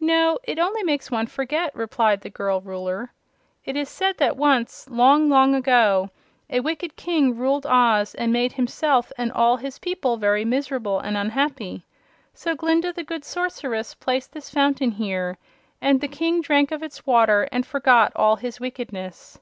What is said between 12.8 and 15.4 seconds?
the Good Sorceress, placed this fountain here,